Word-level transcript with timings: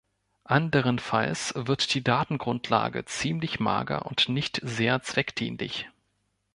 Anderenfalls 0.45 1.53
wird 1.55 1.93
die 1.93 2.03
Datengrundlage 2.03 3.05
ziemlich 3.05 3.59
mager 3.59 4.07
und 4.07 4.29
nicht 4.29 4.59
sehr 4.63 5.03
zweckdienlich. 5.03 5.89